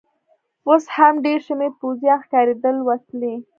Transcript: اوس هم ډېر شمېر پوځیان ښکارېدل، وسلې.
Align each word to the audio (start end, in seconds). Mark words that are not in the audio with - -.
اوس 0.67 0.83
هم 0.95 1.13
ډېر 1.25 1.39
شمېر 1.47 1.71
پوځیان 1.81 2.19
ښکارېدل، 2.25 2.77
وسلې. 2.83 3.33